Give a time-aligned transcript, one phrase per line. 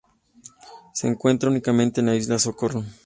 [0.95, 2.83] Se encuentra únicamente en la isla Socorro.